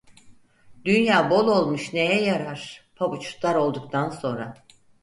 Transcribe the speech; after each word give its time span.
Dünya 0.85 1.29
bol 1.29 1.47
olmuş 1.47 1.93
neye 1.93 2.21
yarar, 2.21 2.91
pabuç 2.95 3.43
dar 3.43 3.55
olduktan 3.55 4.09
sonra. 4.09 4.53